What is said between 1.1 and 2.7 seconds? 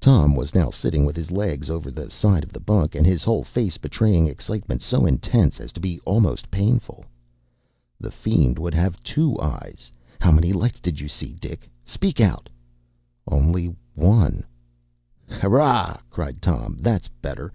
his legs over the side of the